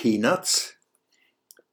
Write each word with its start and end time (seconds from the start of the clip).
Peanuts. 0.00 0.76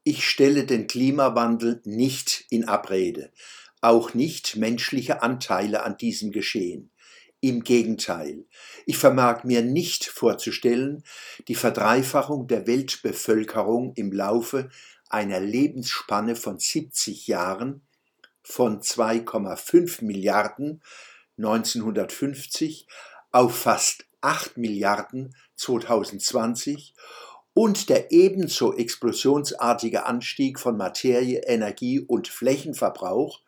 Ich 0.04 0.28
stelle 0.28 0.66
den 0.66 0.88
Klimawandel 0.88 1.82
nicht 1.86 2.44
in 2.50 2.68
Abrede, 2.68 3.32
auch 3.80 4.14
nicht 4.16 4.58
menschliche 4.58 5.22
Anteile 5.22 5.84
an 5.84 5.96
diesem 5.96 6.34
Geschehen. 6.34 6.92
Im 7.40 7.64
Gegenteil, 7.64 8.44
ich 8.86 8.98
vermag 8.98 9.46
mir 9.46 9.62
nicht 9.62 10.08
vorzustellen, 10.08 11.06
die 11.48 11.56
Verdreifachung 11.56 12.48
der 12.48 12.68
Weltbevölkerung 12.68 13.94
im 13.96 14.12
Laufe 14.12 14.72
einer 15.08 15.40
Lebensspanne 15.40 16.36
von 16.36 16.60
70 16.60 17.28
Jahren 17.28 17.88
von 18.44 18.82
2,5 18.82 20.04
Milliarden 20.04 20.84
1950 21.38 22.88
auf 23.32 23.58
fast 23.58 24.04
8 24.20 24.58
Milliarden 24.58 25.34
2020 25.56 26.94
und 27.58 27.90
der 27.90 28.12
ebenso 28.12 28.76
explosionsartige 28.78 30.06
Anstieg 30.06 30.60
von 30.60 30.78
Materie, 30.78 31.42
Energie 31.48 32.00
und 32.00 32.28
Flächenverbrauch 32.28 33.42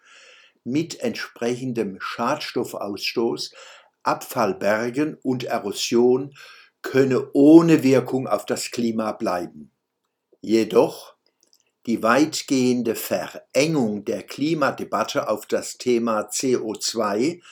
mit 0.63 0.99
entsprechendem 0.99 1.97
Schadstoffausstoß, 1.99 3.53
Abfallbergen 4.01 5.15
und 5.21 5.43
Erosion 5.43 6.33
könne 6.81 7.29
ohne 7.33 7.83
Wirkung 7.83 8.27
auf 8.27 8.47
das 8.47 8.71
Klima 8.71 9.11
bleiben. 9.11 9.69
Jedoch 10.41 11.13
die 11.85 12.01
weitgehende 12.01 12.95
Verengung 12.95 14.05
der 14.05 14.23
Klimadebatte 14.23 15.29
auf 15.29 15.45
das 15.45 15.77
Thema 15.77 16.21
CO2 16.21 17.43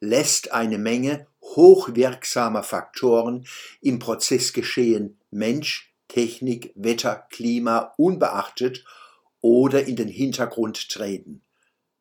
lässt 0.00 0.52
eine 0.52 0.76
Menge 0.76 1.26
hochwirksamer 1.40 2.64
Faktoren 2.64 3.46
im 3.80 3.98
Prozessgeschehen 3.98 5.18
Mensch, 5.30 5.91
Technik, 6.12 6.72
Wetter, 6.74 7.26
Klima 7.30 7.94
unbeachtet 7.96 8.84
oder 9.40 9.86
in 9.86 9.96
den 9.96 10.08
Hintergrund 10.08 10.90
treten. 10.90 11.40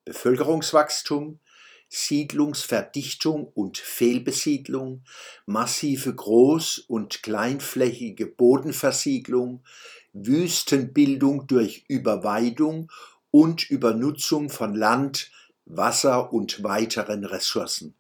Bevölkerungswachstum, 0.04 1.40
Siedlungsverdichtung 1.88 3.48
und 3.48 3.78
Fehlbesiedlung, 3.78 5.04
massive 5.46 6.10
groß- 6.10 6.86
und 6.88 7.24
kleinflächige 7.24 8.28
Bodenversiegelung, 8.28 9.64
Wüstenbildung 10.12 11.48
durch 11.48 11.86
Überweidung 11.88 12.92
und 13.32 13.70
Übernutzung 13.70 14.50
von 14.50 14.76
Land, 14.76 15.32
Wasser 15.66 16.34
und 16.34 16.64
weiteren 16.64 17.24
Ressourcen. 17.24 17.94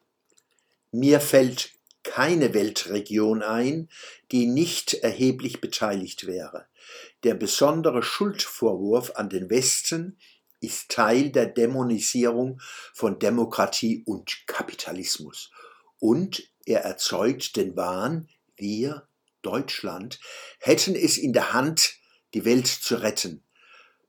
Mir 0.92 1.22
fällt 1.22 1.72
keine 2.03 2.53
Weltregion 2.53 3.44
ein, 3.44 3.89
die 4.31 4.47
nicht 4.47 4.94
erheblich 4.95 5.61
beteiligt 5.61 6.27
wäre. 6.27 6.67
Der 7.23 7.35
besondere 7.35 8.03
Schuldvorwurf 8.03 9.11
an 9.16 9.30
den 9.30 9.49
Westen 9.49 10.17
ist 10.59 10.89
Teil 10.89 11.31
der 11.31 11.47
Dämonisierung 11.47 12.61
von 12.94 13.19
Demokratie 13.19 14.03
und 14.05 14.45
Kapitalismus. 14.47 15.52
Und 15.99 16.44
er 16.66 16.81
erzeugt 16.81 17.55
den 17.55 17.75
Wahn, 17.75 18.29
wir, 18.55 19.07
Deutschland, 19.41 20.19
hätten 20.59 20.95
es 20.95 21.17
in 21.17 21.33
der 21.33 21.53
Hand, 21.53 21.95
die 22.33 22.45
Welt 22.45 22.67
zu 22.67 22.95
retten. 23.02 23.44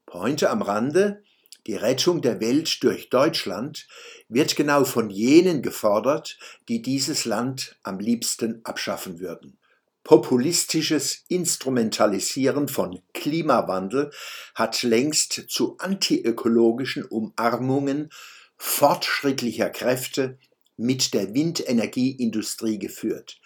Pointe 0.05 0.51
am 0.51 0.63
Rande, 0.63 1.25
die 1.67 1.77
Rettung 1.77 2.23
der 2.23 2.41
Welt 2.41 2.83
durch 2.83 3.09
Deutschland 3.09 3.87
wird 4.29 4.57
genau 4.57 4.85
von 4.85 5.11
jenen 5.11 5.63
gefordert, 5.63 6.39
die 6.69 6.83
dieses 6.83 7.25
Land 7.25 7.77
am 7.83 8.01
liebsten 8.01 8.61
abschaffen 8.65 9.21
würden. 9.21 9.59
Populistisches 10.05 11.25
Instrumentalisieren 11.29 12.67
von 12.67 13.01
Klimawandel 13.15 14.11
hat 14.55 14.83
längst 14.83 15.45
zu 15.49 15.77
antiökologischen 15.79 17.05
Umarmungen 17.05 18.11
fortschrittlicher 18.57 19.71
Kräfte 19.71 20.39
mit 20.77 21.15
der 21.15 21.35
Windenergieindustrie 21.35 22.81
geführt. 22.81 23.41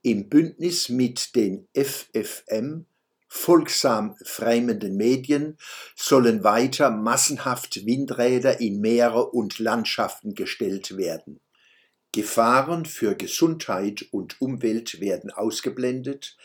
Im 0.00 0.30
Bündnis 0.30 0.88
mit 0.88 1.36
den 1.36 1.68
FFM 1.74 2.86
folgsam 3.32 4.16
fremenden 4.24 4.96
Medien 4.96 5.56
sollen 5.94 6.42
weiter 6.42 6.90
massenhaft 6.90 7.86
Windräder 7.86 8.60
in 8.60 8.80
Meere 8.80 9.30
und 9.30 9.60
Landschaften 9.60 10.34
gestellt 10.34 10.96
werden. 10.96 11.40
Gefahren 12.12 12.84
für 12.84 13.14
Gesundheit 13.14 14.04
und 14.10 14.40
Umwelt 14.40 15.00
werden 15.00 15.30
ausgeblendet, 15.30 16.36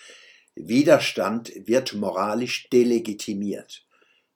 Widerstand 0.54 1.52
wird 1.56 1.96
moralisch 1.96 2.70
delegitimiert. 2.70 3.85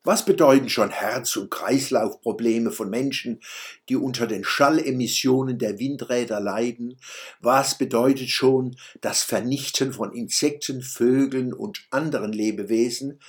Was 0.04 0.24
bedeuten 0.24 0.70
schon 0.70 0.92
Herz- 0.92 1.36
und 1.36 1.52
Kreislaufprobleme 1.52 2.72
von 2.72 2.90
Menschen, 2.90 3.42
die 3.90 3.98
unter 3.98 4.28
den 4.28 4.46
Schallemissionen 4.46 5.60
der 5.60 5.78
Windräder 5.78 6.40
leiden? 6.40 6.98
Was 7.42 7.78
bedeutet 7.78 8.30
schon 8.30 8.78
das 9.02 9.24
Vernichten 9.24 9.92
von 9.92 10.14
Insekten, 10.14 10.82
Vögeln 10.82 11.54
und 11.54 11.86
anderen 11.92 12.32
Lebewesen? 12.32 13.20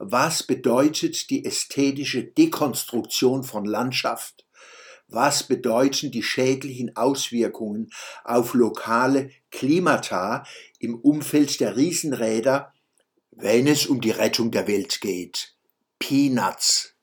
Was 0.00 0.42
bedeutet 0.42 1.30
die 1.30 1.44
ästhetische 1.44 2.24
Dekonstruktion 2.24 3.44
von 3.44 3.64
Landschaft? 3.64 4.44
Was 5.06 5.44
bedeuten 5.44 6.10
die 6.10 6.24
schädlichen 6.24 6.96
Auswirkungen 6.96 7.90
auf 8.24 8.54
lokale 8.54 9.30
Klimata 9.52 10.44
im 10.80 10.96
Umfeld 10.96 11.60
der 11.60 11.76
Riesenräder, 11.76 12.72
wenn 13.30 13.68
es 13.68 13.86
um 13.86 14.00
die 14.00 14.10
Rettung 14.10 14.50
der 14.50 14.66
Welt 14.66 15.00
geht? 15.00 15.55
Peanuts. 15.98 16.94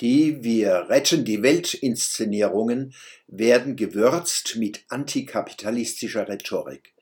Die 0.00 0.42
Wir 0.42 0.88
retten 0.88 1.24
die 1.24 1.42
Welt-Inszenierungen 1.42 2.94
werden 3.26 3.76
gewürzt 3.76 4.56
mit 4.56 4.84
antikapitalistischer 4.88 6.28
Rhetorik. 6.28 6.94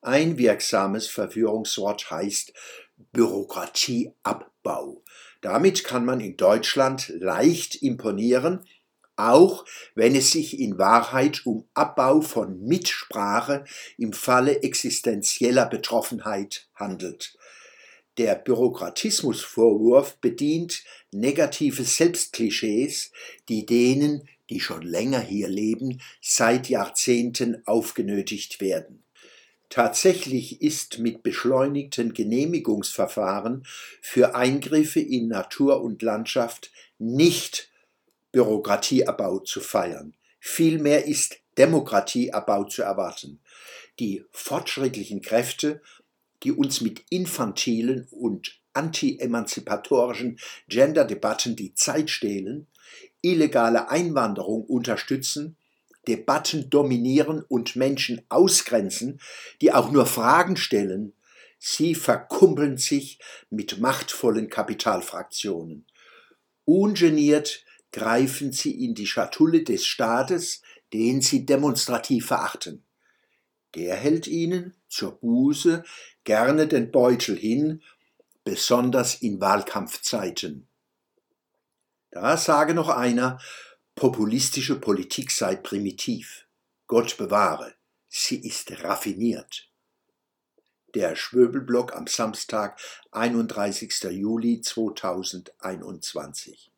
Ein 0.00 0.38
wirksames 0.38 1.06
Verführungswort 1.06 2.10
heißt 2.10 2.52
Bürokratieabbau. 3.12 5.04
Damit 5.42 5.84
kann 5.84 6.04
man 6.04 6.20
in 6.20 6.36
Deutschland 6.36 7.08
leicht 7.18 7.76
imponieren, 7.82 8.66
auch 9.16 9.66
wenn 9.94 10.16
es 10.16 10.32
sich 10.32 10.58
in 10.58 10.78
Wahrheit 10.78 11.44
um 11.44 11.68
Abbau 11.74 12.22
von 12.22 12.60
Mitsprache 12.62 13.64
im 13.98 14.12
Falle 14.14 14.62
existenzieller 14.62 15.66
Betroffenheit 15.66 16.68
handelt. 16.74 17.36
Der 18.18 18.34
Bürokratismusvorwurf 18.34 20.16
bedient 20.16 20.82
negative 21.12 21.84
Selbstklischees, 21.84 23.12
die 23.48 23.64
denen, 23.66 24.28
die 24.50 24.60
schon 24.60 24.82
länger 24.82 25.20
hier 25.20 25.48
leben, 25.48 26.00
seit 26.20 26.68
Jahrzehnten 26.68 27.62
aufgenötigt 27.66 28.60
werden. 28.60 29.04
Tatsächlich 29.68 30.60
ist 30.60 30.98
mit 30.98 31.22
beschleunigten 31.22 32.12
Genehmigungsverfahren 32.12 33.64
für 34.02 34.34
Eingriffe 34.34 34.98
in 34.98 35.28
Natur 35.28 35.80
und 35.80 36.02
Landschaft 36.02 36.72
nicht 36.98 37.70
Bürokratieabbau 38.32 39.38
zu 39.38 39.60
feiern. 39.60 40.14
Vielmehr 40.40 41.06
ist 41.06 41.38
Demokratieabbau 41.56 42.64
zu 42.64 42.82
erwarten. 42.82 43.40
Die 44.00 44.24
fortschrittlichen 44.32 45.20
Kräfte 45.20 45.82
die 46.42 46.52
uns 46.52 46.80
mit 46.80 47.04
infantilen 47.10 48.08
und 48.10 48.60
anti-emanzipatorischen 48.72 50.38
Gender-Debatten 50.68 51.56
die 51.56 51.74
Zeit 51.74 52.10
stehlen, 52.10 52.66
illegale 53.20 53.90
Einwanderung 53.90 54.64
unterstützen, 54.64 55.56
Debatten 56.08 56.70
dominieren 56.70 57.42
und 57.42 57.76
Menschen 57.76 58.22
ausgrenzen, 58.28 59.20
die 59.60 59.72
auch 59.72 59.90
nur 59.90 60.06
Fragen 60.06 60.56
stellen, 60.56 61.12
sie 61.58 61.94
verkumpeln 61.94 62.78
sich 62.78 63.18
mit 63.50 63.78
machtvollen 63.78 64.48
Kapitalfraktionen. 64.48 65.86
Ungeniert 66.64 67.64
greifen 67.92 68.52
sie 68.52 68.84
in 68.84 68.94
die 68.94 69.06
Schatulle 69.06 69.62
des 69.62 69.84
Staates, 69.84 70.62
den 70.92 71.20
sie 71.20 71.44
demonstrativ 71.44 72.26
verachten. 72.28 72.82
Der 73.74 73.94
hält 73.94 74.26
ihnen 74.26 74.74
zur 74.90 75.12
Buße 75.12 75.84
gerne 76.24 76.66
den 76.66 76.90
Beutel 76.90 77.36
hin, 77.36 77.82
besonders 78.44 79.22
in 79.22 79.40
Wahlkampfzeiten. 79.40 80.66
Da 82.10 82.36
sage 82.36 82.74
noch 82.74 82.88
einer, 82.88 83.40
populistische 83.94 84.80
Politik 84.80 85.30
sei 85.30 85.54
primitiv. 85.56 86.46
Gott 86.86 87.16
bewahre, 87.16 87.74
sie 88.08 88.46
ist 88.46 88.82
raffiniert. 88.82 89.70
Der 90.94 91.14
Schwöbelblock 91.14 91.94
am 91.94 92.08
Samstag, 92.08 92.80
31. 93.12 94.02
Juli 94.10 94.60
2021. 94.60 96.69